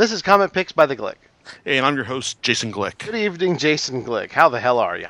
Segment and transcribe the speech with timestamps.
[0.00, 1.16] This is Comic Picks by the Glick.
[1.62, 3.04] Hey, and I'm your host, Jason Glick.
[3.04, 4.30] Good evening, Jason Glick.
[4.30, 5.08] How the hell are you?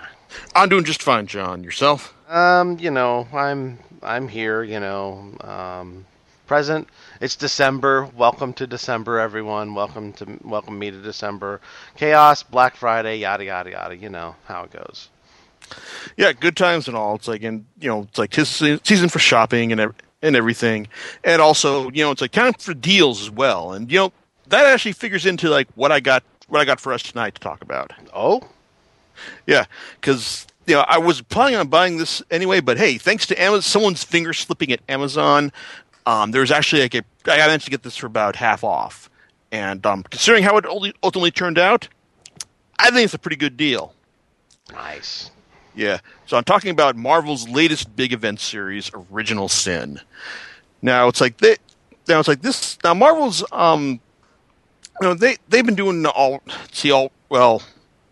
[0.57, 1.63] I'm doing just fine, John.
[1.63, 2.13] Yourself?
[2.29, 4.65] Um, you know, I'm I'm here.
[4.65, 6.07] You know, um,
[6.49, 6.89] present.
[7.21, 8.07] It's December.
[8.17, 9.77] Welcome to December, everyone.
[9.77, 11.61] Welcome to welcome me to December.
[11.97, 13.97] Chaos, Black Friday, yada yada yada.
[13.97, 15.09] You know how it goes.
[16.17, 17.15] Yeah, good times and all.
[17.15, 20.89] It's like, and you know, it's like his season for shopping and and everything,
[21.23, 23.73] and also, you know, it's like kind of for deals as well.
[23.73, 24.13] And you know,
[24.51, 27.41] that actually figures into like what I got what I got for us tonight to
[27.41, 27.93] talk about.
[28.15, 28.43] Oh,
[29.47, 29.65] yeah,
[30.01, 33.63] because you know I was planning on buying this anyway, but hey, thanks to Amazon,
[33.63, 35.53] someone's finger slipping at Amazon,
[36.07, 39.11] um, there's actually like a I managed to get this for about half off,
[39.53, 40.67] and um, considering how it
[41.03, 41.89] ultimately turned out,
[42.79, 43.95] I think it's a pretty good deal.
[44.73, 45.31] Nice.
[45.75, 45.99] Yeah.
[46.27, 50.01] So I'm talking about Marvel's latest big event series, Original Sin.
[50.83, 51.57] Now it's like they,
[52.09, 52.79] now it's like this.
[52.83, 54.01] Now Marvel's um
[55.01, 57.63] you know they they've been doing all see all well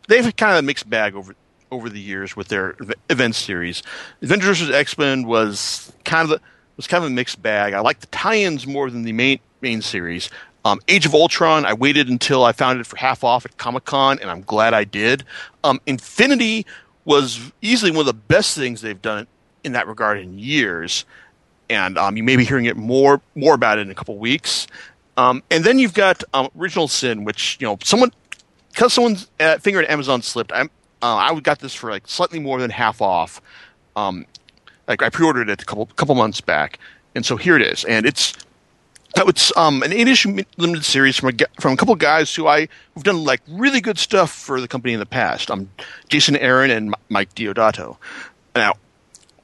[0.09, 1.35] they've kind of a mixed bag over
[1.71, 2.77] over the years with their
[3.11, 3.83] event series.
[4.23, 6.41] Avengers vs X Men was kind of a,
[6.77, 7.75] was kind of a mixed bag.
[7.75, 10.31] I like the tie-ins more than the main main series.
[10.65, 13.85] Um, Age of Ultron, I waited until I found it for half off at Comic
[13.85, 15.25] Con, and I'm glad I did.
[15.65, 16.67] Um, Infinity
[17.05, 19.27] was easily one of the best things they've done
[19.65, 21.05] in that regard in years,
[21.71, 24.67] and um, you may be hearing it more more about it in a couple weeks.
[25.19, 28.13] Um, and then you've got um, Original Sin, which you know someone
[28.71, 30.53] because someone's uh, finger at Amazon slipped.
[30.55, 30.71] I'm,
[31.03, 33.43] uh, I got this for like slightly more than half off.
[33.97, 34.27] Um,
[34.87, 36.79] like I pre-ordered it a couple couple months back,
[37.17, 38.33] and so here it is, and it's
[39.17, 42.69] it's um, an eight issue limited series from a from a couple guys who I
[42.95, 45.51] who've done like really good stuff for the company in the past.
[45.51, 45.69] Um,
[46.09, 47.97] Jason Aaron and Mike Deodato.
[48.55, 48.75] Now,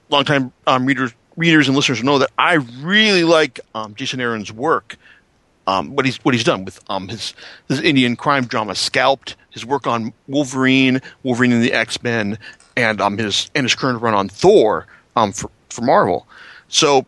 [0.08, 4.96] longtime um, readers readers and listeners know that I really like um, Jason Aaron's work
[5.66, 7.34] um, what he's what he's done with um, his
[7.68, 12.38] his Indian crime drama Scalped, his work on Wolverine, Wolverine and the X Men,
[12.76, 16.26] and um his and his current run on Thor um for for Marvel.
[16.68, 17.06] So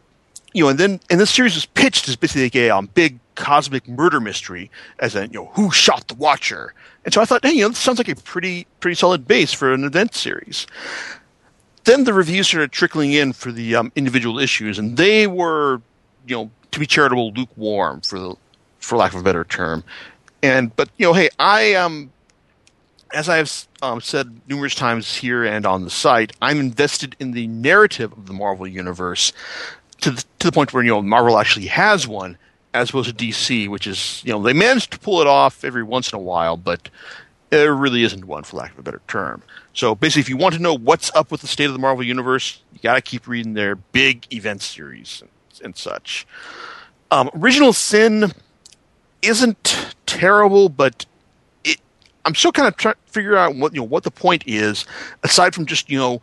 [0.57, 3.87] you know, and then and this series was pitched as basically a um, big cosmic
[3.87, 6.73] murder mystery, as in you know who shot the Watcher.
[7.05, 9.53] And so I thought, hey, you know, this sounds like a pretty pretty solid base
[9.53, 10.67] for an event series.
[11.85, 15.83] Then the reviews started trickling in for the um, individual issues, and they were,
[16.27, 18.35] you know, to be charitable, lukewarm for the
[18.87, 19.85] for lack of a better term.
[20.43, 22.11] And but you know, hey, I um,
[23.13, 27.47] as I've um, said numerous times here and on the site, I'm invested in the
[27.49, 29.33] narrative of the Marvel universe
[30.03, 32.39] to the, to the point where you know Marvel actually has one,
[32.75, 35.83] as opposed to DC, which is you know they manage to pull it off every
[35.83, 36.89] once in a while, but
[37.51, 39.43] there really isn't one for lack of a better term.
[39.73, 42.05] So basically, if you want to know what's up with the state of the Marvel
[42.05, 45.31] universe, you got to keep reading their big event series and,
[45.65, 46.27] and such.
[47.11, 48.33] Um, Original Sin
[49.27, 51.05] isn't terrible, but
[51.65, 51.79] it,
[52.25, 54.87] I'm still kind of trying to figure out what you know what the point is,
[55.23, 56.23] aside from just you know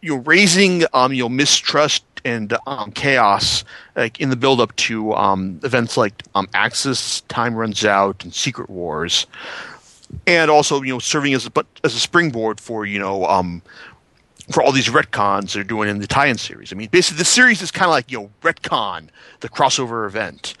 [0.00, 3.64] you know raising um you know mistrust and um, chaos
[3.96, 8.34] like in the build up to um, events like um, Axis, Time Runs Out, and
[8.34, 9.26] Secret Wars,
[10.26, 13.62] and also you know serving as a but as a springboard for you know um,
[14.50, 16.72] for all these retcons they're doing in the tie-in series.
[16.72, 19.08] I mean, basically the series is kind of like you know retcon,
[19.40, 20.54] the crossover event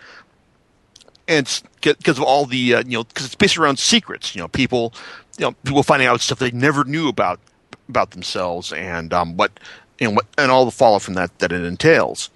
[1.28, 4.48] and because of all the uh, you know because it's based around secrets you know
[4.48, 4.92] people
[5.38, 7.40] you know people finding out stuff they never knew about
[7.88, 9.58] about themselves and um, what
[10.00, 12.30] and what and all the fallout from that that it entails.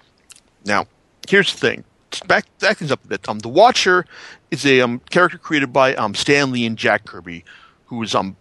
[0.65, 0.87] Now
[1.27, 1.83] here's the thing.
[2.27, 3.29] Back back things up a bit.
[3.29, 4.05] Um, the watcher
[4.51, 7.43] is a um, character created by um, Stan Lee and Jack Kirby
[7.89, 8.35] who is um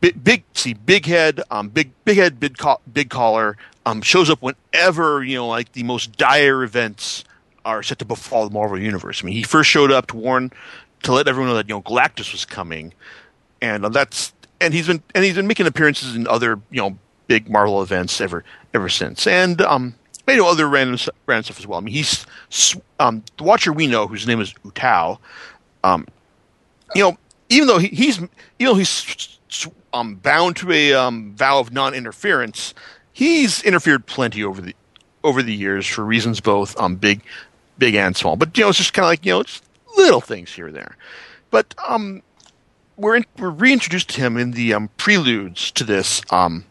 [0.00, 4.28] big, big see big head um big big head big co- big collar um shows
[4.28, 7.24] up whenever you know like the most dire events
[7.64, 9.22] are set to befall the Marvel universe.
[9.22, 10.52] I mean, he first showed up to warn
[11.04, 12.92] to let everyone know that you know Galactus was coming,
[13.60, 16.98] and uh, that's and he's been and he's been making appearances in other you know
[17.26, 19.94] big Marvel events ever ever since, and um
[20.26, 21.78] you know other random random stuff as well.
[21.78, 22.26] I mean, he's
[22.98, 25.18] um the Watcher we know whose name is Uatu,
[25.84, 26.06] um
[26.94, 27.18] you know
[27.50, 29.38] even though he, he's you know he's
[29.92, 32.74] um bound to a um vow of non-interference,
[33.12, 34.74] he's interfered plenty over the
[35.22, 37.22] over the years for reasons both um big
[37.78, 38.36] big and small.
[38.36, 39.64] But you know, it's just kind of like you know, just
[39.96, 40.96] little things here and there.
[41.50, 42.22] But um,
[42.96, 46.64] we're in, we're reintroduced to him in the um, preludes to this um,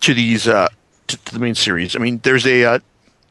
[0.00, 0.68] to these uh,
[1.08, 1.96] to, to, the main series.
[1.96, 2.78] I mean, there's a uh,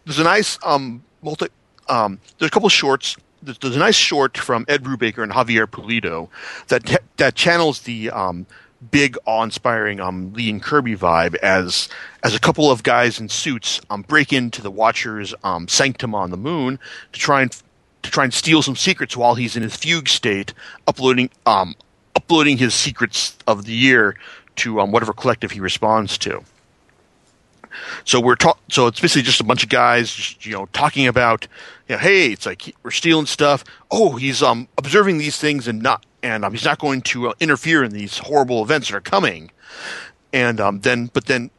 [0.05, 1.47] there's a nice um multi
[1.89, 3.17] um there's a couple of shorts.
[3.43, 6.29] There's, there's a nice short from Ed Brubaker and Javier Pulido
[6.67, 8.45] that that channels the um
[8.89, 11.87] big, awe-inspiring um, Lee and Kirby vibe as
[12.23, 16.31] as a couple of guys in suits um, break into the Watcher's um, sanctum on
[16.31, 16.79] the moon
[17.13, 17.55] to try and
[18.01, 20.53] to try and steal some secrets while he's in his fugue state,
[20.87, 21.75] uploading um,
[22.15, 24.15] uploading his secrets of the year
[24.55, 26.43] to um, whatever collective he responds to.
[28.03, 31.07] So we're ta- so it's basically just a bunch of guys, just, you know, talking
[31.07, 31.47] about,
[31.87, 33.63] you know, hey, it's like we're stealing stuff.
[33.89, 37.33] Oh, he's um observing these things and not, and um, he's not going to uh,
[37.39, 39.51] interfere in these horrible events that are coming.
[40.33, 41.49] And um, then, but then,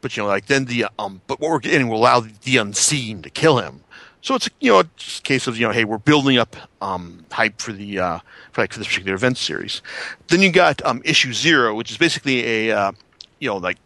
[0.00, 3.22] but you know, like then the um, but what we're getting will allow the unseen
[3.22, 3.82] to kill him.
[4.22, 7.24] So it's you know just a case of you know hey we're building up um,
[7.30, 8.18] hype for the uh,
[8.52, 9.82] for like for this particular event series.
[10.28, 12.92] Then you got um, issue zero, which is basically a uh,
[13.40, 13.78] you know like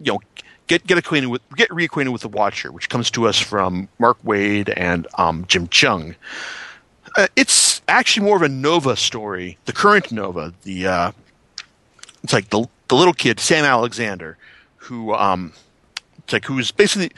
[0.00, 0.20] you know
[0.68, 4.22] get get acquainted with get reacquainted with the Watcher, which comes to us from Mark
[4.22, 6.14] Waid and um, Jim Cheung.
[7.16, 7.52] Uh, it's
[7.92, 10.52] actually more of a Nova story, the current Nova.
[10.62, 11.12] The uh,
[12.24, 14.36] it's like the the little kid Sam Alexander,
[14.76, 15.52] who um,
[16.18, 17.12] it's like who's basically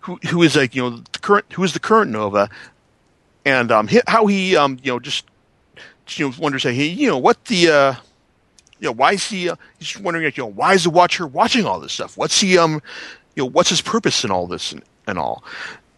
[0.00, 2.48] who who is like you know the current who is the current Nova,
[3.44, 5.24] and um, how he um, you know just
[6.10, 7.94] you know wonders hey you know what the uh,
[8.78, 11.26] you know why is he uh, he's wondering like you know why is the Watcher
[11.26, 12.16] watching all this stuff?
[12.16, 12.80] What's he um
[13.34, 15.42] you know what's his purpose in all this and, and all?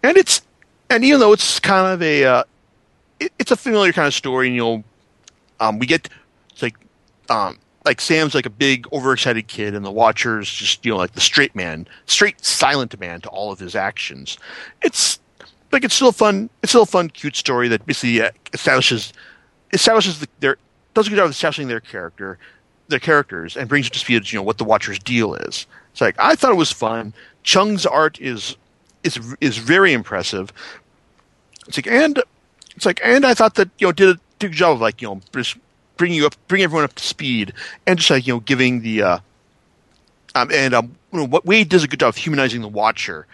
[0.02, 0.42] And it's
[0.90, 2.44] and even though it's kind of a uh,
[3.20, 4.84] it, it's a familiar kind of story, and you'll
[5.60, 6.08] um, we get
[6.50, 6.76] it's like
[7.30, 11.12] um, like Sam's like a big overexcited kid, and the Watcher's just you know like
[11.12, 14.38] the straight man, straight silent man to all of his actions.
[14.82, 15.18] It's
[15.72, 19.12] like it's still fun, it's still a fun, cute story that basically uh, establishes
[19.72, 20.58] establishes the, their
[20.94, 22.38] does a good job of establishing their character,
[22.88, 25.66] their characters, and brings up to speed you know what the Watcher's deal is.
[25.92, 27.12] It's like I thought it was fun.
[27.42, 28.56] Cheung's art is
[29.02, 30.52] is is very impressive.
[31.66, 32.22] It's like and
[32.78, 35.08] it's like and I thought that you know did a, good job of like you
[35.08, 35.56] know just
[35.96, 37.52] bring you up, bring everyone up to speed,
[37.88, 39.18] and just like you know, giving the uh,
[40.36, 43.26] um, and um, you know, what Waid does a good job of humanizing the watcher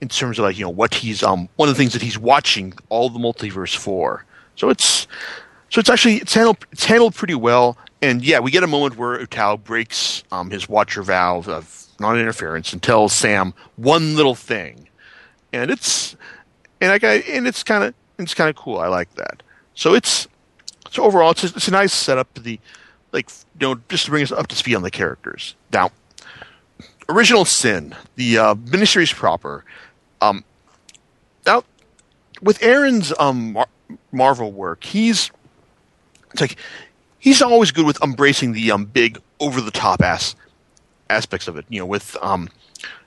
[0.00, 2.16] in terms of like you know what he's um one of the things that he's
[2.16, 4.24] watching all the multiverse for.
[4.54, 5.08] So it's
[5.68, 8.96] so it's actually it's handled it's handled pretty well, and yeah, we get a moment
[8.96, 14.88] where Uatu breaks um his watcher vow of non-interference and tells Sam one little thing,
[15.52, 16.14] and it's
[16.80, 18.78] and I and it's kind of it's kind of cool.
[18.78, 19.42] I like that.
[19.74, 20.28] So it's
[20.90, 22.32] so overall, it's a, it's a nice setup.
[22.34, 22.58] The
[23.12, 23.30] like
[23.60, 25.54] you know just to bring us up to speed on the characters.
[25.72, 25.90] Now,
[27.08, 29.64] original sin, the uh, miniseries proper.
[30.20, 30.44] Um,
[31.46, 31.64] now
[32.42, 33.68] with Aaron's um Mar-
[34.10, 35.30] Marvel work, he's
[36.32, 36.56] it's like
[37.18, 40.34] he's always good with embracing the um big over the top ass
[41.08, 41.64] aspects of it.
[41.68, 42.48] You know, with um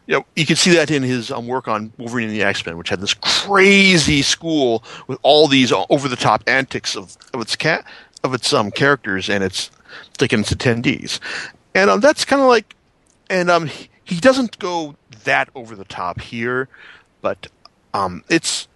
[0.08, 2.66] you know, you can see that in his um, work on Wolverine and the X
[2.66, 7.42] Men, which had this crazy school with all these over the top antics of, of
[7.42, 7.86] its cat
[8.24, 9.72] of its um characters and its
[10.20, 11.20] like its attendees,
[11.74, 12.76] and um that's kind of like,
[13.30, 13.70] and um
[14.04, 16.68] he doesn't go that over the top here,
[17.22, 17.48] but
[17.94, 18.68] um it's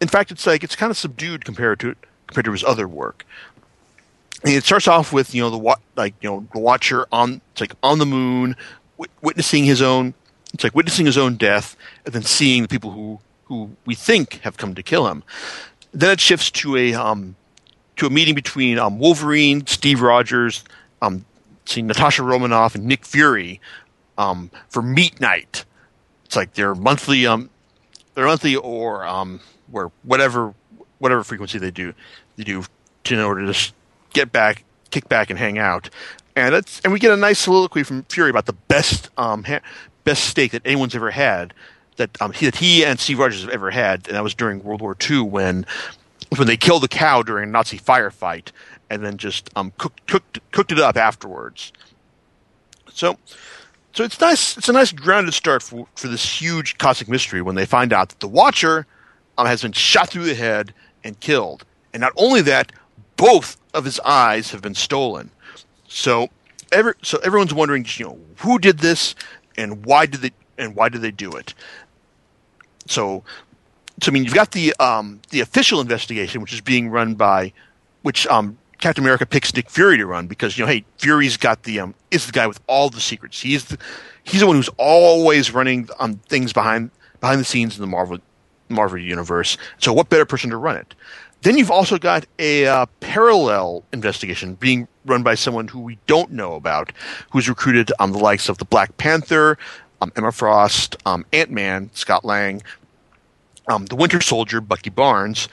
[0.00, 1.94] in fact it's like it's kind of subdued compared to
[2.26, 3.24] compared to his other work.
[4.44, 7.60] And it starts off with you know the like you know the Watcher on it's
[7.60, 8.56] like on the moon,
[9.22, 10.14] witnessing his own
[10.52, 14.40] it's like witnessing his own death and then seeing the people who who we think
[14.42, 15.22] have come to kill him.
[15.92, 17.36] Then it shifts to a um,
[17.96, 20.64] to a meeting between um, Wolverine, Steve Rogers,
[21.00, 21.24] um,
[21.66, 23.60] seeing Natasha Romanoff and Nick Fury
[24.18, 25.64] um, for Meet Night.
[26.24, 27.50] It's like their monthly um,
[28.14, 29.40] their monthly or um,
[29.70, 30.54] where whatever
[30.98, 31.92] whatever frequency they do
[32.36, 32.64] they do
[33.04, 33.74] to, in order to just
[34.12, 35.90] get back, kick back, and hang out.
[36.34, 39.60] And it's and we get a nice soliloquy from Fury about the best um, ha-
[40.04, 41.54] best steak that anyone's ever had
[41.96, 44.62] that um, he, that he and Steve Rogers have ever had, and that was during
[44.62, 45.66] World War II when
[46.36, 48.48] when they killed the cow during a Nazi firefight
[48.88, 51.72] and then just um, cooked cooked cooked it up afterwards.
[52.92, 53.18] So,
[53.92, 54.56] so it's nice.
[54.56, 58.10] It's a nice grounded start for for this huge cosmic mystery when they find out
[58.10, 58.86] that the Watcher
[59.38, 60.72] um, has been shot through the head
[61.04, 62.72] and killed, and not only that,
[63.16, 65.30] both of his eyes have been stolen.
[65.88, 66.28] So,
[66.70, 69.14] every, so everyone's wondering, you know, who did this?
[69.56, 71.54] And why did they and why did they do it?
[72.86, 73.22] So,
[74.00, 77.52] so I mean, you've got the um, the official investigation, which is being run by,
[78.02, 81.62] which um, Captain America picks Nick Fury to run because you know, hey, Fury's got
[81.62, 83.40] the um, is the guy with all the secrets.
[83.40, 83.78] He's the
[84.24, 86.90] he's the one who's always running um, things behind
[87.20, 88.18] behind the scenes in the Marvel
[88.68, 89.56] Marvel universe.
[89.78, 90.94] So, what better person to run it?
[91.42, 96.30] Then you've also got a uh, parallel investigation being run by someone who we don't
[96.30, 96.92] know about,
[97.30, 99.58] who's recruited um, the likes of the Black Panther,
[100.00, 102.62] um, Emma Frost, um, Ant Man, Scott Lang,
[103.68, 105.48] um, the Winter Soldier, Bucky Barnes,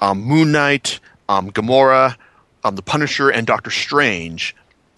[0.00, 2.16] um, Moon Knight, um, Gamora,
[2.72, 4.56] the Punisher, and Doctor Strange.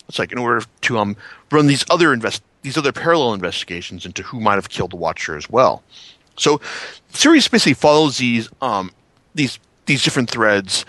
[0.08, 1.16] It's like in order to
[1.50, 5.36] run these other invest these other parallel investigations into who might have killed the Watcher
[5.36, 5.82] as well.
[6.36, 6.62] So,
[7.12, 8.48] the series basically follows these
[9.34, 10.84] these these different threads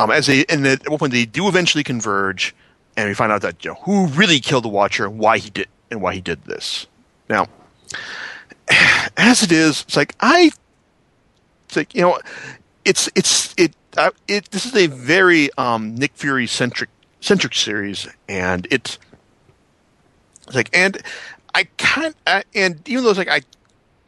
[0.00, 2.54] um, as they and at one point they do eventually converge,
[2.96, 5.50] and we find out that you know who really killed the Watcher and why he
[5.50, 6.86] did and why he did this.
[7.28, 7.48] Now,
[9.16, 10.52] as it is, it's like I,
[11.66, 12.18] it's like you know,
[12.86, 14.50] it's it's it uh, it.
[14.50, 16.88] This is a very um, Nick Fury centric
[17.20, 18.98] centric series, and it's,
[20.46, 21.02] it's like and
[21.54, 22.16] I can't
[22.54, 23.42] and even though it's like I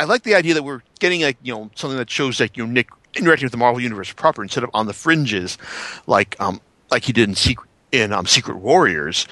[0.01, 2.67] I like the idea that we're getting like you know something that shows like you
[2.67, 5.59] know Nick interacting with the Marvel universe proper instead of on the fringes,
[6.07, 9.28] like um like he did in Secret in um, Secret Warriors.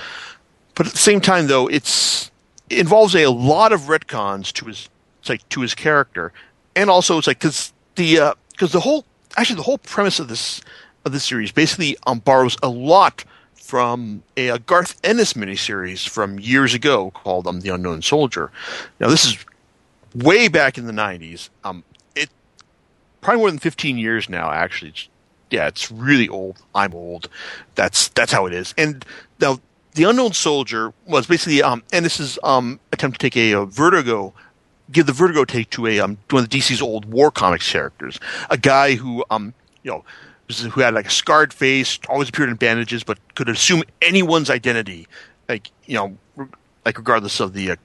[0.74, 2.30] But at the same time, though, it's
[2.68, 4.88] it involves a lot of retcons to his
[5.28, 6.32] like to his character,
[6.76, 9.04] and also it's like because the because uh, the whole
[9.36, 10.60] actually the whole premise of this
[11.04, 16.40] of this series basically um, borrows a lot from a, a, Garth Ennis miniseries from
[16.40, 18.50] years ago called um, The Unknown Soldier.
[18.98, 19.38] Now this is
[20.14, 21.50] way back in the '90s.
[21.64, 21.84] Um,
[23.20, 24.50] probably more than 15 years now.
[24.50, 25.08] Actually, it's,
[25.50, 26.62] yeah, it's really old.
[26.74, 27.28] I'm old.
[27.74, 28.74] That's that's how it is.
[28.78, 29.04] And
[29.40, 29.58] now,
[29.94, 33.66] the unknown soldier was basically, um, and this is um, attempt to take a, a
[33.66, 34.32] Vertigo,
[34.92, 38.20] give the Vertigo take to a um, one of the DC's old war comics characters,
[38.50, 40.04] a guy who um, you know,
[40.70, 45.06] who had like a scarred face, always appeared in bandages, but could assume anyone's identity,
[45.48, 46.16] like you know,
[46.84, 47.76] like regardless of the, uh,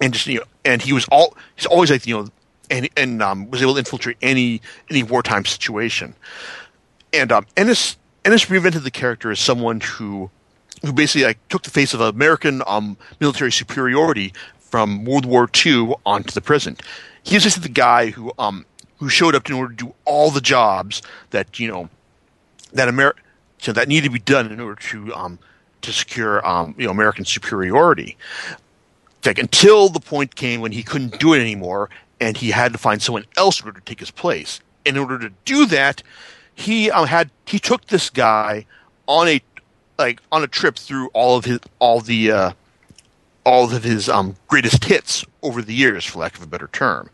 [0.00, 2.28] and just you know, and he was all he's always like you know
[2.72, 4.60] and and um, was able to infiltrate any
[4.90, 6.14] any wartime situation.
[7.12, 10.30] And um, Ennis Ennis reinvented the character as someone who
[10.80, 15.94] who basically like took the face of American um, military superiority from World War II
[16.06, 16.82] onto the present.
[17.22, 18.64] He was just the guy who um,
[18.98, 21.88] who showed up in order to do all the jobs that you know
[22.72, 23.20] that America
[23.58, 25.38] so that needed to be done in order to um,
[25.82, 28.16] to secure um, you know American superiority.
[29.24, 31.90] Like until the point came when he couldn't do it anymore,
[32.22, 34.60] and he had to find someone else in order to take his place.
[34.84, 36.02] In order to do that,
[36.54, 38.66] he um, had he took this guy
[39.06, 39.42] on a
[39.98, 42.52] like on a trip through all of his all the uh,
[43.44, 47.10] all of his um, greatest hits over the years, for lack of a better term.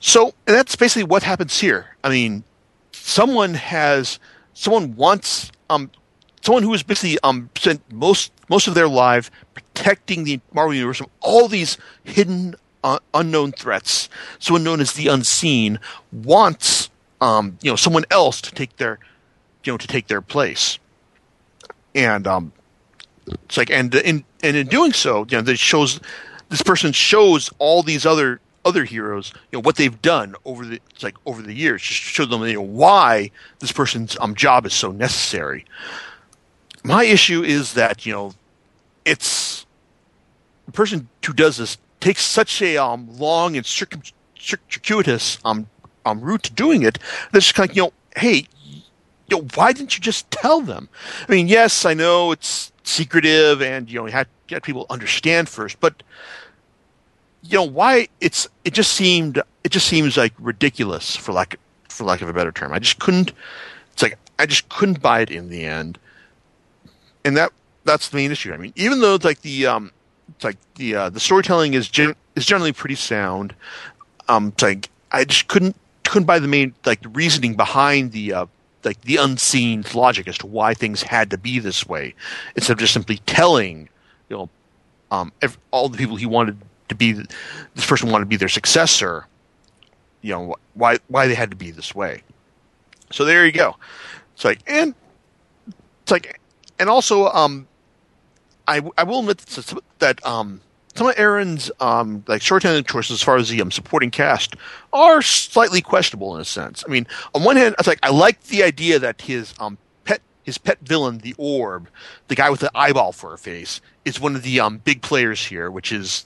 [0.00, 1.96] So that's basically what happens here.
[2.04, 2.44] I mean,
[2.92, 4.18] someone has
[4.54, 5.90] someone wants um
[6.42, 10.98] someone who has basically um spent most most of their life protecting the Marvel universe
[10.98, 14.08] from all these hidden uh, unknown threats,
[14.38, 15.78] someone known as the unseen,
[16.12, 18.98] wants um, you know someone else to take their
[19.64, 20.78] you know to take their place,
[21.94, 22.52] and um,
[23.26, 26.00] it's like and in and in doing so, you know, this shows
[26.48, 30.80] this person shows all these other other heroes, you know, what they've done over the
[31.02, 34.74] like over the years, just show them you know why this person's um, job is
[34.74, 35.64] so necessary.
[36.82, 38.34] My issue is that you know
[39.04, 39.66] it's
[40.66, 44.02] the person who does this takes such a um, long and circum-
[44.38, 45.68] circuitous um,
[46.04, 46.98] um, route to doing it
[47.32, 48.46] that's just kind of, you know, hey,
[49.28, 50.88] you know, why didn't you just tell them?
[51.28, 54.86] I mean, yes, I know it's secretive and, you know, you had to get people
[54.90, 56.02] understand first, but,
[57.42, 61.56] you know, why it's, it just seemed, it just seems like ridiculous for lack,
[61.88, 62.72] for lack of a better term.
[62.72, 63.32] I just couldn't,
[63.92, 65.98] it's like, I just couldn't buy it in the end.
[67.24, 67.52] And that,
[67.84, 68.52] that's the main issue.
[68.52, 69.92] I mean, even though it's like the, um,
[70.34, 73.54] it's like the uh, the storytelling is gen- is generally pretty sound.
[74.28, 78.32] Um, it's like I just couldn't couldn't buy the main like the reasoning behind the
[78.32, 78.46] uh,
[78.84, 82.14] like the unseen logic as to why things had to be this way,
[82.56, 83.88] instead of just simply telling
[84.28, 84.48] you know
[85.10, 86.58] um, every, all the people he wanted
[86.88, 89.26] to be this person wanted to be their successor.
[90.22, 92.22] You know why why they had to be this way.
[93.10, 93.76] So there you go.
[94.34, 94.94] It's like and
[96.02, 96.40] it's like
[96.78, 97.66] and also um
[98.70, 99.38] I, I will admit
[99.98, 100.60] that um,
[100.94, 104.54] some of Aaron's um, like shorthanded choices as far as the um, supporting cast
[104.92, 106.84] are slightly questionable in a sense.
[106.86, 110.20] I mean, on one hand, it's like I like the idea that his um, pet
[110.44, 111.88] his pet villain, the Orb,
[112.28, 115.44] the guy with the eyeball for a face, is one of the um, big players
[115.44, 116.24] here, which is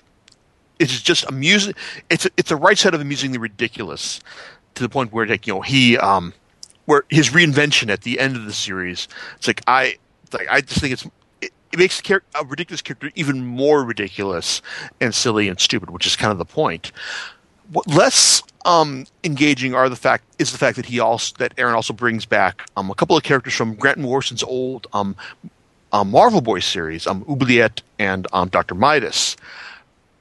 [0.79, 1.75] it's just amusing.
[2.11, 4.21] It's a, it's a right set of amusingly ridiculous
[4.75, 6.35] to the point where like you know he um
[6.85, 9.09] where his reinvention at the end of the series.
[9.37, 9.97] It's like I
[10.33, 11.07] like I just think it's
[11.75, 14.63] it makes a ridiculous character even more ridiculous
[15.01, 16.93] and silly and stupid, which is kind of the point.
[17.73, 21.75] What less um, engaging are the fact is the fact that he also that Aaron
[21.75, 25.17] also brings back um, a couple of characters from Grant Morrison's old um,
[25.93, 29.37] um, Marvel Boys series, um, Oubliette and um, Doctor Midas.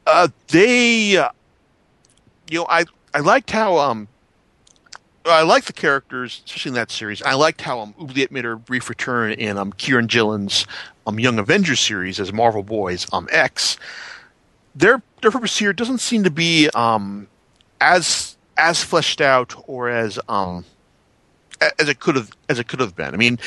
[0.08, 1.30] Uh, they, uh,
[2.50, 4.08] you know, I I liked how um,
[5.24, 7.22] I liked the characters, especially in that series.
[7.22, 10.66] I liked how um, Oubliette made her brief return in um, Kieron Gillen's
[11.08, 13.78] um, Young Avengers series as Marvel Boys um, X.
[14.76, 17.28] Their their purpose here doesn't seem to be um,
[17.80, 20.66] as as fleshed out or as um,
[21.80, 23.14] as it could have as it could have been.
[23.14, 23.40] I mean,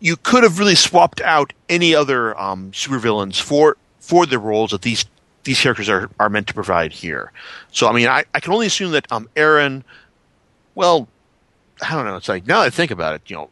[0.00, 4.82] you could have really swapped out any other um, supervillains for for the roles that
[4.82, 5.04] these
[5.44, 7.32] these characters are, are meant to provide here.
[7.70, 9.84] So I mean, I, I can only assume that um, Aaron,
[10.74, 11.08] well,
[11.82, 12.16] I don't know.
[12.16, 13.50] It's like now that I think about it, you know,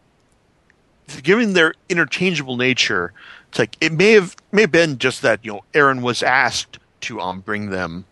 [1.23, 3.13] given their interchangeable nature,
[3.51, 6.79] it's like it may have may have been just that you know Aaron was asked
[7.03, 8.05] to um bring them.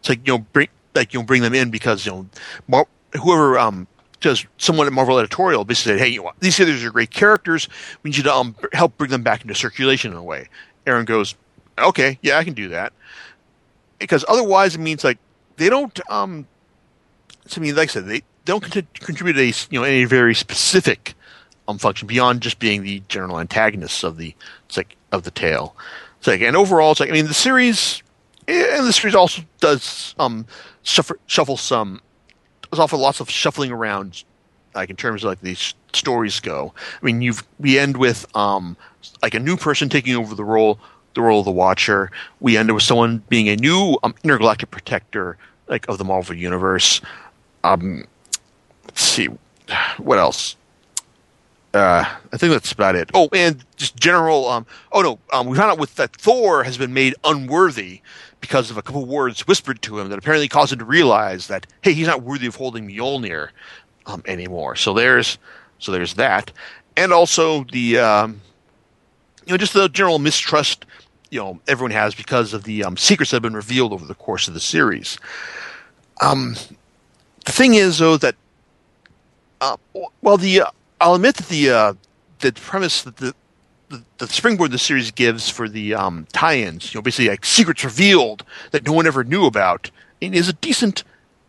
[0.00, 2.26] It's like you know bring like you know bring them in because you know
[2.66, 2.88] Mar-
[3.22, 3.86] whoever um
[4.20, 7.68] does someone at Marvel editorial basically said, hey, you know, these characters are great characters.
[8.02, 10.48] We need you to um help bring them back into circulation in a way.
[10.86, 11.34] Aaron goes,
[11.78, 12.94] okay, yeah, I can do that.
[13.98, 15.18] Because otherwise, it means like
[15.56, 16.00] they don't.
[16.10, 16.46] Um,
[17.54, 21.14] I mean, like I said, they don't contribute a you know any very specific
[21.68, 24.34] um function beyond just being the general antagonists of the
[24.76, 25.76] like of the tale.
[26.18, 28.02] It's like and overall, it's like I mean the series
[28.48, 30.46] and the series also does um
[30.82, 32.00] shuffle, shuffle some.
[32.70, 34.24] There's often lots of shuffling around,
[34.74, 36.74] like in terms of like these stories go.
[37.00, 38.76] I mean, you've we end with um
[39.22, 40.78] like a new person taking over the role
[41.14, 42.10] the role of the Watcher.
[42.40, 45.36] We end with someone being a new um, intergalactic protector,
[45.68, 47.00] like of the Marvel universe.
[47.62, 48.04] Um,
[48.84, 49.28] let's see,
[49.98, 50.56] what else?
[51.74, 53.10] Uh, I think that's about it.
[53.14, 54.48] Oh, and just general.
[54.48, 58.00] Um, oh no, um, we found out with that Thor has been made unworthy
[58.40, 61.66] because of a couple words whispered to him that apparently caused him to realize that
[61.82, 63.48] hey, he's not worthy of holding Mjolnir
[64.06, 64.76] um, anymore.
[64.76, 65.36] So there's
[65.80, 66.52] so there's that,
[66.96, 68.40] and also the um,
[69.46, 70.86] you know just the general mistrust
[71.30, 74.14] you know everyone has because of the um, secrets that have been revealed over the
[74.14, 75.18] course of the series.
[76.20, 76.54] Um,
[77.44, 78.36] the thing is, though, that
[79.60, 79.76] uh,
[80.22, 80.70] well, the uh,
[81.00, 81.94] I'll admit that the uh,
[82.40, 83.34] the premise that the,
[84.18, 88.44] the, springboard the series gives for the um, tie-ins, you know, basically like secrets revealed
[88.70, 91.04] that no one ever knew about, and is a decent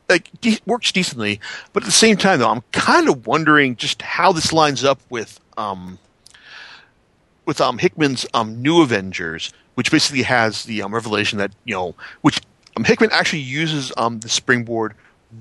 [0.10, 1.40] like de- works decently.
[1.74, 5.00] But at the same time, though, I'm kind of wondering just how this lines up
[5.10, 6.00] with um,
[7.46, 11.96] with um, Hickman's um, New Avengers, which basically has the um, revelation that you know,
[12.22, 12.42] which
[12.76, 14.94] um, Hickman actually uses um, the springboard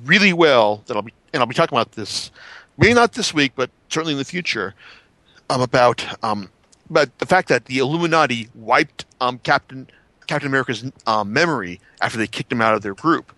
[0.04, 0.82] really well.
[0.86, 2.30] That I'll be and I'll be talking about this,
[2.76, 4.74] maybe not this week, but certainly in the future,
[5.50, 6.50] um, about um,
[6.90, 9.88] about the fact that the Illuminati wiped um, Captain
[10.26, 13.32] Captain America's um, memory after they kicked him out of their group,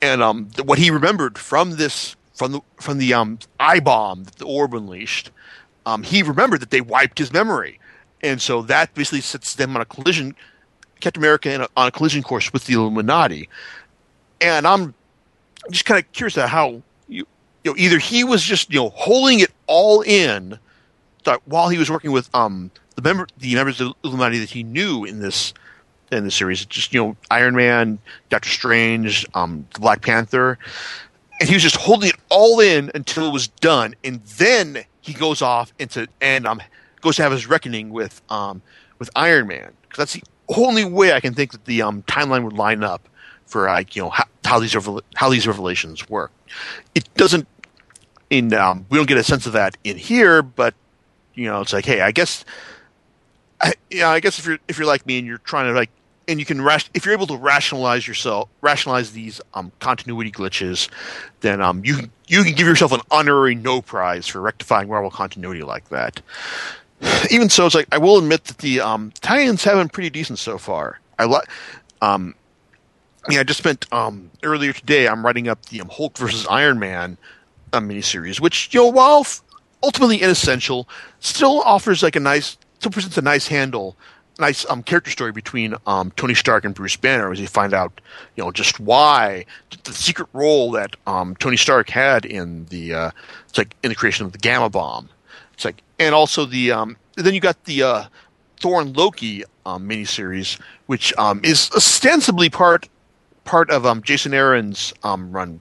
[0.00, 4.36] and um, what he remembered from this from the from the um, eye bomb that
[4.36, 5.30] the orb unleashed,
[5.86, 7.78] um, he remembered that they wiped his memory
[8.24, 10.34] and so that basically sets them on a collision,
[11.00, 13.50] Captain America a, on a collision course with the Illuminati.
[14.40, 14.94] And I'm
[15.70, 16.82] just kind of curious about how
[17.64, 20.58] you, know, either he was just you know holding it all in
[21.46, 24.62] while he was working with um the member the members of the Illuminati that he
[24.62, 25.54] knew in this
[26.12, 27.98] in the series, just you know Iron Man,
[28.28, 30.58] Doctor Strange, um, Black Panther,
[31.40, 35.12] and he was just holding it all in until it was done, and then he
[35.12, 36.60] goes off into and um
[37.04, 38.62] goes to have his reckoning with um,
[38.98, 40.22] with Iron Man because that's the
[40.56, 43.08] only way I can think that the um, timeline would line up
[43.46, 44.76] for like you know how, how these
[45.14, 46.32] how these revelations work.
[46.96, 47.46] It doesn't.
[48.30, 50.74] In um, we don't get a sense of that in here, but
[51.34, 52.44] you know it's like hey, I guess.
[53.60, 55.90] I, yeah, I guess if you're if you're like me and you're trying to like
[56.26, 56.60] and you can
[56.92, 60.88] if you're able to rationalize yourself rationalize these um, continuity glitches,
[61.40, 65.62] then um, you you can give yourself an honorary no prize for rectifying Marvel continuity
[65.62, 66.20] like that
[67.30, 70.38] even so, it's like I will admit that the um, tie-ins have been pretty decent
[70.38, 71.00] so far.
[71.18, 71.48] I like.
[72.02, 72.34] Um,
[73.28, 75.08] mean, I just spent um, earlier today.
[75.08, 77.16] I'm writing up the um, Hulk versus Iron Man
[77.72, 79.26] uh, miniseries, which you know, while
[79.82, 80.88] ultimately inessential,
[81.20, 83.96] still offers like a nice, still presents a nice handle,
[84.38, 88.00] nice um, character story between um, Tony Stark and Bruce Banner as you find out,
[88.36, 89.44] you know, just why
[89.84, 93.10] the secret role that um, Tony Stark had in the uh,
[93.48, 95.08] it's like in the creation of the Gamma Bomb.
[95.52, 98.04] It's like and also the um, then you got the uh,
[98.60, 102.88] Thor and Loki um, miniseries, which um, is ostensibly part
[103.44, 105.60] part of um, Jason Aaron's um, run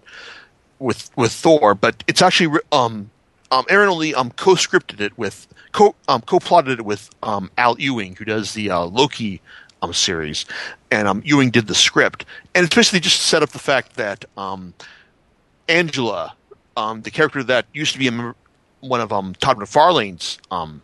[0.84, 3.10] with with Thor, but it's actually um,
[3.52, 8.16] um, Aaron only um, co-scripted it with co um, co-plotted it with um, Al Ewing,
[8.16, 9.42] who does the uh, Loki
[9.82, 10.46] um, series,
[10.92, 14.26] and um, Ewing did the script, and it's basically just set up the fact that
[14.38, 14.74] um,
[15.68, 16.36] Angela,
[16.76, 18.36] um, the character that used to be a
[18.82, 20.82] one of um, Todd McFarlane's um,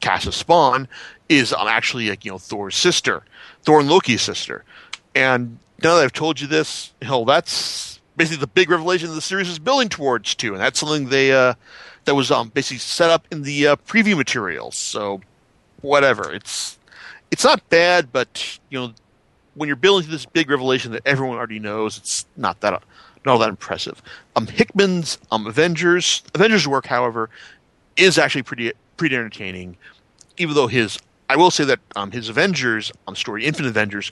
[0.00, 0.86] cast of Spawn
[1.28, 3.22] is um, actually like you know Thor's sister,
[3.62, 4.64] Thor and Loki's sister.
[5.14, 9.48] And now that I've told you this, hell, that's basically the big revelation the series
[9.48, 11.54] is building towards too, and that's something they uh,
[12.04, 14.76] that was um, basically set up in the uh, preview materials.
[14.76, 15.22] So
[15.80, 16.78] whatever, it's
[17.30, 18.92] it's not bad, but you know
[19.54, 22.82] when you're building to this big revelation that everyone already knows, it's not that
[23.24, 24.02] not all that impressive.
[24.36, 27.30] Um, Hickman's um, Avengers Avengers work, however,
[27.96, 29.76] is actually pretty pretty entertaining.
[30.36, 34.10] Even though his, I will say that um, his Avengers um, story, Infinite Avengers,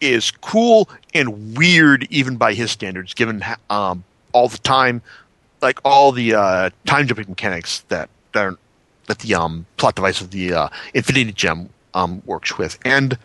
[0.00, 5.02] is cool and weird even by his standards, given um, all the time,
[5.62, 8.54] like all the uh, time jumping mechanics that that,
[9.06, 12.78] that the um, plot device of the uh, Infinity Gem um, works with.
[12.84, 13.18] And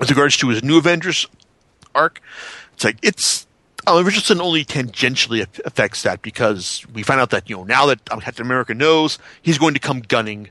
[0.00, 1.26] with regards to his new Avengers
[1.94, 2.20] arc,
[2.72, 3.46] it's like it's
[3.86, 8.20] Richardson only tangentially affects that because we find out that you know now that um,
[8.20, 10.48] Captain America knows he's going to come gunning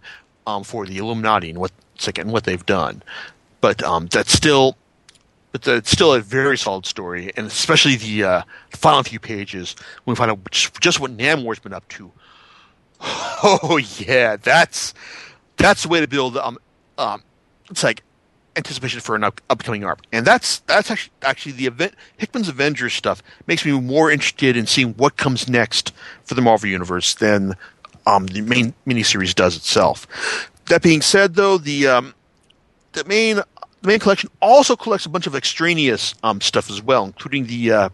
[0.47, 1.71] um, for the Illuminati and what
[2.17, 3.01] and what they've done,
[3.61, 4.77] but um, that's still
[5.53, 10.13] but it's still a very solid story, and especially the, uh, final few pages when
[10.13, 12.11] we find out just, just what Namor's been up to.
[13.45, 14.93] Oh yeah, that's
[15.57, 16.37] that's the way to build.
[16.37, 16.57] Um,
[16.97, 17.23] um,
[17.69, 18.01] it's like
[18.55, 22.93] anticipation for an up- upcoming arc, and that's that's actually actually the event Hickman's Avengers
[22.93, 25.91] stuff makes me more interested in seeing what comes next
[26.23, 27.55] for the Marvel universe than
[28.07, 30.07] um, the main miniseries does itself.
[30.67, 32.13] That being said, though, the um,
[32.93, 33.41] the main
[33.83, 37.71] the main collection also collects a bunch of extraneous um, stuff as well, including the
[37.71, 37.89] uh,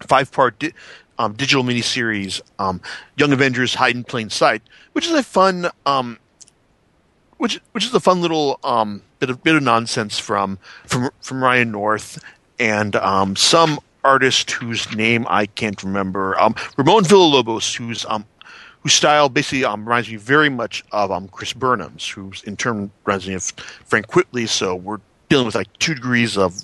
[0.00, 0.74] five part di-
[1.18, 2.82] um, digital miniseries um,
[3.16, 6.18] Young Avengers Hide in Plain Sight, which is a fun um,
[7.38, 11.42] which which is a fun little um, bit of bit of nonsense from from from
[11.42, 12.22] Ryan North
[12.58, 16.36] and um, some artist whose name I can't remember.
[16.76, 18.04] Ramon Villalobos, who's
[18.86, 22.88] whose style basically um, reminds me very much of um, Chris Burnham's, who's in turn
[23.04, 23.42] reminds me of
[23.84, 24.48] Frank Quitely.
[24.48, 26.54] So we're dealing with like two degrees of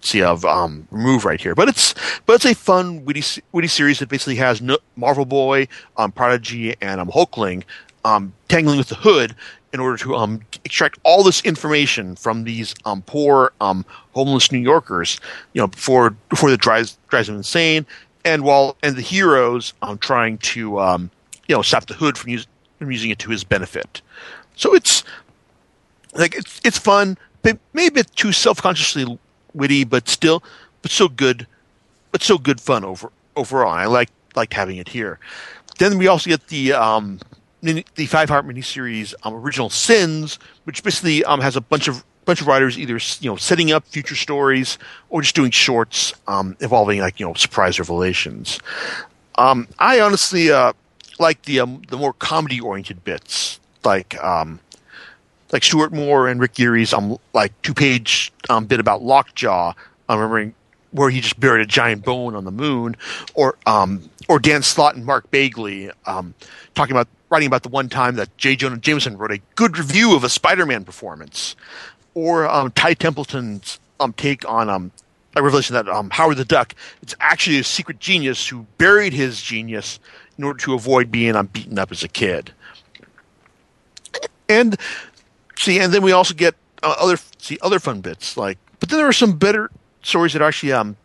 [0.00, 3.98] see of um, remove right here, but it's but it's a fun witty witty series
[3.98, 7.64] that basically has no, Marvel Boy, um, Prodigy, and um, Hulkling
[8.06, 9.34] um, tangling with the Hood
[9.74, 14.60] in order to um, extract all this information from these um, poor um, homeless New
[14.60, 15.20] Yorkers,
[15.52, 17.84] you know, before before that drives drives them insane,
[18.24, 21.10] and while and the heroes um, trying to um,
[21.48, 22.46] you know stop the hood from, use,
[22.78, 24.00] from using it to his benefit.
[24.56, 25.04] So it's
[26.14, 29.18] like it's it's fun, but maybe a too self consciously
[29.52, 30.42] witty, but still,
[30.82, 31.46] but so good,
[32.12, 33.72] but so good fun over overall.
[33.72, 35.18] I like like having it here.
[35.78, 37.20] Then we also get the um,
[37.62, 42.40] the five part miniseries um, original sins, which basically um, has a bunch of bunch
[42.40, 44.78] of writers either you know setting up future stories
[45.10, 48.60] or just doing shorts um, involving like you know surprise revelations.
[49.36, 50.72] Um, I honestly uh,
[51.18, 54.60] like the um, the more comedy oriented bits, like um,
[55.52, 59.72] like Stuart Moore and Rick Geary's um like two page um, bit about Lockjaw.
[60.08, 60.54] I'm remembering
[60.90, 62.96] where he just buried a giant bone on the moon,
[63.34, 66.34] or um or Dan Slott and Mark Bagley um
[66.74, 68.54] talking about writing about the one time that J.
[68.54, 71.56] Jonah Jameson wrote a good review of a Spider-Man performance,
[72.14, 74.92] or um, Ty Templeton's um, take on um,
[75.36, 79.40] a revelation that um, Howard the Duck it's actually a secret genius who buried his
[79.40, 79.98] genius
[80.38, 82.52] in order to avoid being um, beaten up as a kid.
[84.48, 84.76] And
[85.56, 88.98] see, and then we also get uh, other see other fun bits like, but then
[88.98, 89.70] there are some better
[90.02, 90.96] stories that actually um,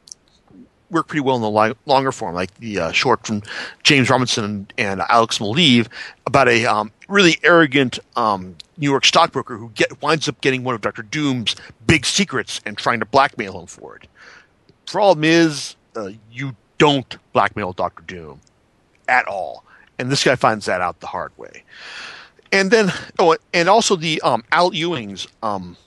[0.89, 3.41] work pretty well in the li- longer form, like the uh, short from
[3.83, 5.87] James Robinson and, and Alex Maleev
[6.25, 10.75] about a um, really arrogant um, New York stockbroker who get, winds up getting one
[10.75, 11.55] of Doctor Doom's
[11.87, 14.07] big secrets and trying to blackmail him for it.
[14.85, 18.39] Problem is, uh, you don't blackmail Doctor Doom
[19.09, 19.63] at all,
[19.97, 21.63] and this guy finds that out the hard way.
[22.51, 25.77] And then, oh, and also the um, Al Ewing's um,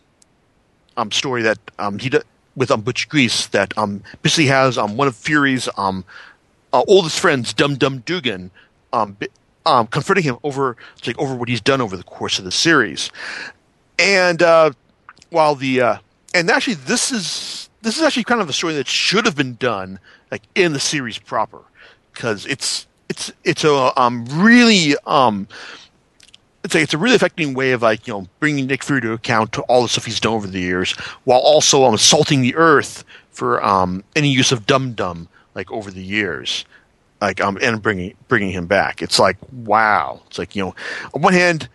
[0.97, 2.11] um, story that um, he
[2.55, 6.05] with um, Butch Guice that um, basically has um, one of Fury's um,
[6.73, 8.51] uh, oldest friends, Dum Dum Dugan,
[8.93, 9.17] um,
[9.65, 13.11] um, confronting him over like over what he's done over the course of the series.
[13.99, 14.73] And uh,
[15.31, 15.97] while the uh,
[16.35, 19.55] and actually this is this is actually kind of a story that should have been
[19.57, 19.99] done
[20.31, 21.63] like in the series proper
[22.13, 25.47] because it's it's it's a um, really um,
[26.65, 29.13] it's a, it's a really effective way of like you know bringing Nick Fury to
[29.13, 30.93] account to all the stuff he's done over the years,
[31.25, 35.91] while also um, assaulting the Earth for um, any use of Dum Dum like over
[35.91, 36.65] the years,
[37.21, 39.03] like um and bringing bringing him back.
[39.03, 40.23] It's like wow.
[40.29, 40.75] It's like you know,
[41.13, 41.69] on one hand,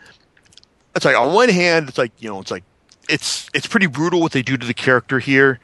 [0.95, 2.63] it's like on one hand, it's like you know, it's like
[3.07, 5.59] it's it's pretty brutal what they do to the character here,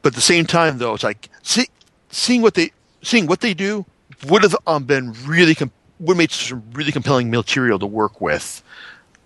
[0.00, 1.68] but at the same time though, it's like see,
[2.08, 3.84] seeing what they seeing what they do
[4.26, 5.56] would have um, been really.
[6.00, 8.62] Would make some really compelling material to work with.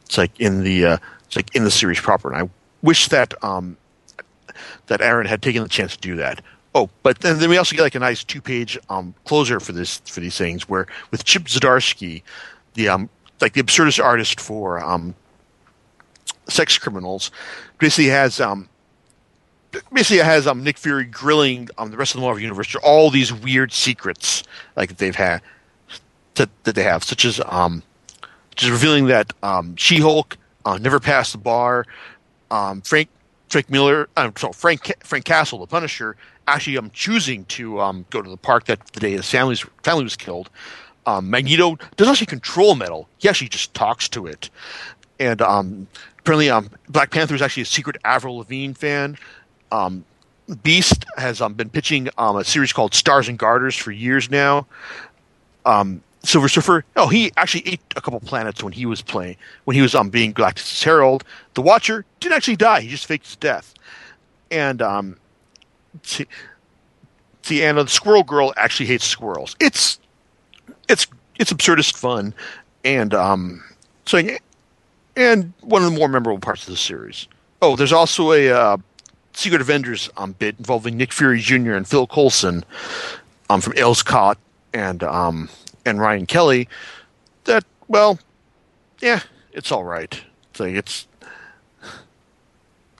[0.07, 2.50] It's like in the uh, it's like in the series proper, and I
[2.83, 3.76] wish that um,
[4.87, 6.42] that Aaron had taken the chance to do that.
[6.74, 9.72] Oh, but then, then we also get like a nice two page um, closer for
[9.72, 12.22] this for these things, where with Chip Zdarsky,
[12.74, 13.09] the um,
[13.40, 15.14] like the absurdist artist for um,
[16.48, 17.30] sex criminals,
[17.78, 18.68] basically has um,
[19.92, 22.80] basically it has um, Nick Fury grilling um, the rest of the Marvel universe for
[22.80, 24.42] all these weird secrets
[24.76, 25.42] like that they've had
[26.34, 27.82] that, that they have, such as um,
[28.56, 31.87] just revealing that um, She Hulk uh, never passed the bar.
[32.50, 33.08] Um, Frank
[33.48, 38.22] Frank Miller, um, sorry, Frank Frank Castle, the Punisher, actually um, choosing to um, go
[38.22, 40.50] to the park that the day his family's family was killed.
[41.06, 44.50] Um, Magneto doesn't actually control metal; he actually just talks to it.
[45.20, 45.87] And um,
[46.18, 49.16] apparently, um, Black Panther is actually a secret Avril Lavigne fan.
[49.72, 50.05] Um,
[50.62, 54.66] Beast has um, been pitching um, a series called Stars and Garters for years now.
[55.64, 59.74] Um, Silver Surfer, oh, he actually ate a couple planets when he was playing, when
[59.74, 61.24] he was um, being Galactus' Herald.
[61.55, 63.74] The Watcher didn't actually die; he just faked his death.
[64.50, 65.18] And um,
[66.03, 66.27] see,
[67.42, 69.55] see, and the Squirrel Girl actually hates squirrels.
[69.61, 69.98] It's
[70.88, 71.07] it's
[71.38, 72.35] it's absurdist fun,
[72.85, 73.62] and um,
[74.07, 74.20] so
[75.16, 77.29] and one of the more memorable parts of the series.
[77.61, 78.77] Oh, there's also a uh,
[79.35, 81.73] Secret Avengers um, bit involving Nick Fury Jr.
[81.73, 82.64] and Phil Coulson
[83.51, 84.38] um, from Kot
[84.73, 85.49] and um,
[85.85, 86.68] and Ryan Kelly.
[87.44, 88.18] That well,
[89.01, 89.20] yeah,
[89.53, 90.23] it's all right.
[90.51, 91.29] It's like it's yeah,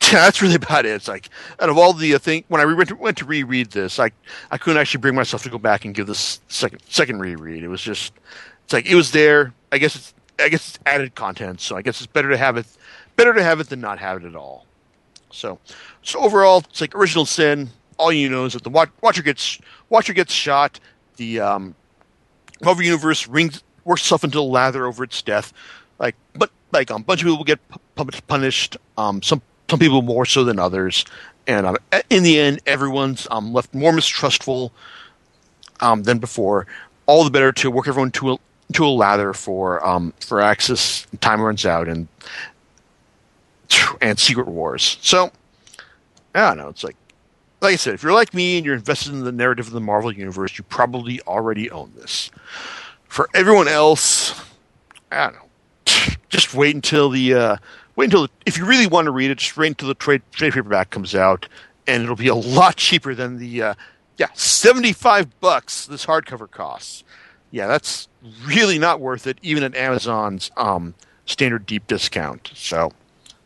[0.13, 0.91] that's really about it.
[0.91, 1.29] It's like
[1.61, 4.11] out of all the uh, thing when I went to, went to reread this, I
[4.51, 7.63] I couldn't actually bring myself to go back and give this second second reread.
[7.63, 8.13] It was just
[8.65, 9.53] it's like it was there.
[9.73, 12.57] I guess it's I guess it's added content, so I guess it's better to have
[12.57, 12.67] it
[13.17, 14.67] better to have it than not have it at all.
[15.35, 15.59] So
[16.03, 17.71] so overall, it's like original sin.
[17.99, 20.81] All you know is that the Watcher gets Watcher gets shot.
[21.17, 21.75] The um,
[22.61, 25.53] Marvel Universe rings works itself into a lather over its death.
[25.99, 27.61] Like, but like um, a bunch of people get
[28.27, 28.77] punished.
[28.97, 31.05] Um, some some people more so than others,
[31.47, 31.77] and um,
[32.11, 34.73] in the end, everyone's um, left more mistrustful
[35.81, 36.67] um, than before.
[37.07, 38.37] All the better to work everyone to a,
[38.73, 41.07] to a lather for um, for Axis.
[41.21, 42.09] Time runs out, and
[44.01, 44.99] and Secret Wars.
[45.01, 45.31] So
[46.35, 46.69] I don't know.
[46.69, 46.97] It's like
[47.61, 49.81] like I said, if you're like me and you're invested in the narrative of the
[49.81, 52.31] Marvel universe, you probably already own this.
[53.05, 54.39] For everyone else,
[55.11, 56.15] I don't know.
[56.29, 57.57] Just wait until the uh,
[57.97, 60.23] wait until the, if you really want to read it, just wait until the trade
[60.33, 61.49] trade paperback comes out,
[61.87, 63.75] and it'll be a lot cheaper than the uh,
[64.19, 67.05] yeah seventy five bucks this hardcover costs.
[67.53, 68.09] Yeah, that's
[68.45, 72.51] really not worth it, even at Amazon's um, standard deep discount.
[72.53, 72.91] So,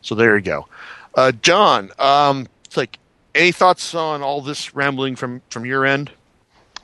[0.01, 0.67] so there you go.
[1.15, 2.99] Uh, John, um, it's like
[3.35, 6.11] any thoughts on all this rambling from from your end?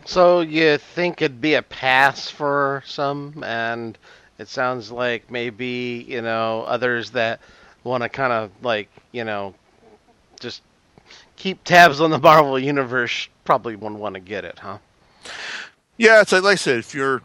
[0.06, 3.98] So you think it'd be a pass for some, and
[4.38, 7.40] it sounds like maybe you know others that
[7.84, 9.54] want to kind of like you know
[10.40, 10.62] just
[11.36, 14.78] keep tabs on the Marvel universe probably wouldn't want to get it, huh?
[15.98, 17.22] Yeah, it's like, like I said, if you're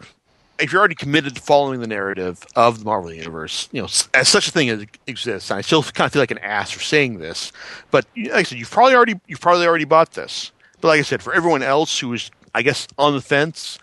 [0.61, 4.29] if you're already committed to following the narrative of the Marvel universe, you know, as
[4.29, 7.19] such a thing as exists, I still kind of feel like an ass for saying
[7.19, 7.53] this,
[7.91, 10.53] but like I said, you've probably already you've probably already bought this.
[10.81, 13.79] But like I said, for everyone else who is, I guess, on the fence,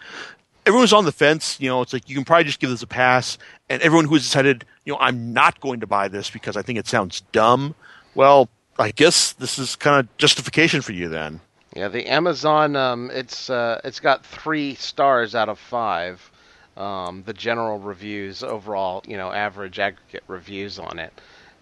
[0.65, 1.59] everyone's on the fence.
[1.59, 3.37] You know, it's like you can probably just give this a pass.
[3.69, 6.79] And everyone who's decided, you know, I'm not going to buy this because I think
[6.79, 7.75] it sounds dumb.
[8.15, 11.41] Well, I guess this is kind of justification for you then.
[11.75, 16.31] Yeah, the Amazon, um, it's uh, it's got three stars out of five
[16.77, 21.13] um, the general reviews overall, you know, average aggregate reviews on it,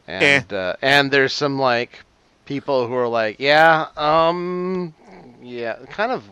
[0.08, 0.56] and eh.
[0.56, 2.04] uh, and there's some like
[2.46, 4.94] people who are like, yeah, um,
[5.42, 6.24] yeah, kind of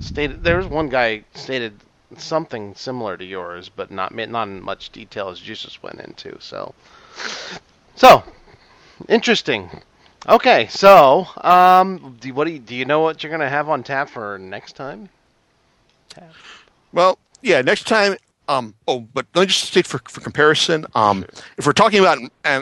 [0.00, 0.42] stated.
[0.42, 1.74] There was one guy stated
[2.16, 6.36] something similar to yours, but not not in much detail as Jesus went into.
[6.40, 6.74] So,
[7.94, 8.24] so
[9.08, 9.82] interesting.
[10.28, 13.82] Okay, so um, do, what do you, do you know what you're gonna have on
[13.82, 15.08] tap for next time?
[16.08, 16.32] Tap.
[16.92, 18.16] Well, yeah, next time.
[18.48, 20.86] Um, oh, but let me just state for, for comparison.
[20.94, 21.44] Um, sure.
[21.58, 22.18] If we're talking about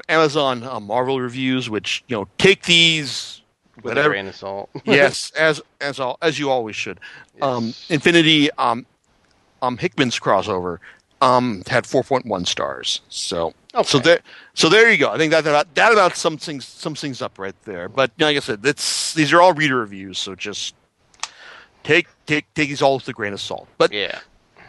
[0.09, 3.43] Amazon uh, Marvel reviews, which you know, take these
[3.77, 4.71] with whatever, a grain of salt.
[4.85, 6.99] yes, as as all as you always should.
[7.35, 7.43] Yes.
[7.43, 8.85] Um, Infinity, um,
[9.63, 10.79] um, Hickman's crossover,
[11.21, 13.01] um, had four point one stars.
[13.09, 13.87] So, okay.
[13.87, 14.21] so there,
[14.55, 15.11] so there you go.
[15.11, 17.89] I think that about that about some things, some things up right there.
[17.89, 20.75] But like I said, that's these are all reader reviews, so just
[21.85, 23.69] take take take these all with a grain of salt.
[23.79, 24.21] But yeah,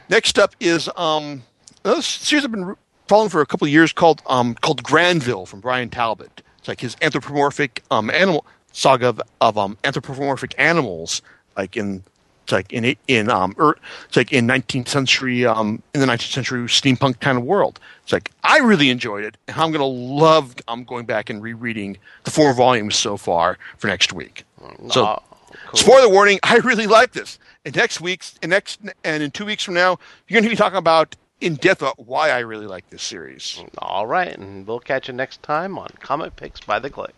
[0.09, 1.43] Next up is um,
[1.83, 2.75] a series I've been
[3.07, 6.41] following for a couple of years called um, called Grandville from Bryan Talbot.
[6.59, 11.21] It's like his anthropomorphic um, animal saga of, of um, anthropomorphic animals,
[11.57, 12.03] like in
[12.43, 16.31] it's like in in um er, it's like in 19th century um in the 19th
[16.31, 17.77] century steampunk kind of world.
[18.03, 21.97] It's like I really enjoyed it, and I'm gonna love I'm going back and rereading
[22.23, 24.45] the four volumes so far for next week.
[24.89, 25.21] So
[25.67, 25.79] Cool.
[25.79, 27.39] Spoiler warning: I really like this.
[27.65, 30.55] And next week's, and next, and in two weeks from now, you're going to be
[30.55, 33.63] talking about in depth about why I really like this series.
[33.77, 37.11] All right, and we'll catch you next time on Comic Picks by the Glick.